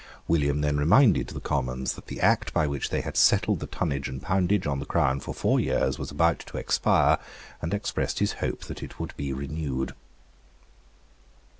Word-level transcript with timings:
William 0.27 0.61
then 0.61 0.77
reminded 0.77 1.27
the 1.27 1.39
Commons 1.39 1.93
that 1.93 2.07
the 2.07 2.19
Act 2.21 2.55
by 2.55 2.65
which 2.65 2.89
they 2.89 3.01
had 3.01 3.15
settled 3.15 3.59
the 3.59 3.67
tonnage 3.67 4.09
and 4.09 4.19
poundage 4.19 4.65
on 4.65 4.79
the 4.79 4.85
Crown 4.87 5.19
for 5.19 5.31
four 5.31 5.59
years 5.59 5.99
was 5.99 6.09
about 6.09 6.39
to 6.39 6.57
expire, 6.57 7.19
and 7.61 7.71
expressed 7.71 8.17
his 8.17 8.31
hope 8.41 8.61
that 8.63 8.81
it 8.81 8.99
would 8.99 9.15
be 9.15 9.31
renewed. 9.31 9.93